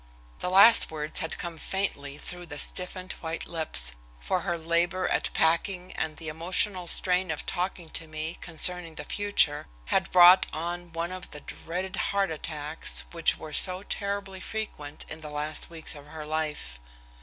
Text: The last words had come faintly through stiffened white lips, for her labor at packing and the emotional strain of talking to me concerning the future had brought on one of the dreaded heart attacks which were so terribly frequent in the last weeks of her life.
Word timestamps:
The 0.39 0.49
last 0.49 0.89
words 0.89 1.19
had 1.19 1.37
come 1.37 1.59
faintly 1.59 2.17
through 2.17 2.47
stiffened 2.57 3.13
white 3.21 3.45
lips, 3.45 3.91
for 4.19 4.39
her 4.39 4.57
labor 4.57 5.07
at 5.07 5.31
packing 5.35 5.91
and 5.93 6.17
the 6.17 6.27
emotional 6.27 6.87
strain 6.87 7.29
of 7.29 7.45
talking 7.45 7.87
to 7.91 8.07
me 8.07 8.39
concerning 8.41 8.95
the 8.95 9.03
future 9.05 9.67
had 9.93 10.09
brought 10.09 10.47
on 10.51 10.91
one 10.91 11.11
of 11.11 11.29
the 11.29 11.39
dreaded 11.41 11.97
heart 11.97 12.31
attacks 12.31 13.01
which 13.11 13.37
were 13.37 13.53
so 13.53 13.83
terribly 13.83 14.39
frequent 14.39 15.05
in 15.07 15.21
the 15.21 15.29
last 15.29 15.69
weeks 15.69 15.93
of 15.93 16.07
her 16.07 16.25
life. 16.25 16.79